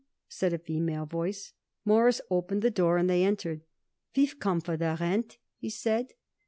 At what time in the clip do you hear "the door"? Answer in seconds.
2.63-2.97